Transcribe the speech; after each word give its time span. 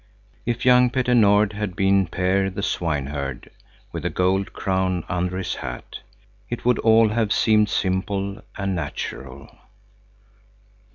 If 0.47 0.65
young 0.65 0.89
Petter 0.89 1.13
Nord 1.13 1.53
had 1.53 1.75
been 1.75 2.07
Per, 2.07 2.49
the 2.49 2.63
Swineherd, 2.63 3.51
with 3.91 4.03
a 4.03 4.09
gold 4.09 4.51
crown 4.51 5.03
under 5.07 5.37
his 5.37 5.53
hat, 5.53 5.99
it 6.49 6.65
would 6.65 6.79
all 6.79 7.09
have 7.09 7.31
seemed 7.31 7.69
simple 7.69 8.41
and 8.57 8.73
natural. 8.73 9.47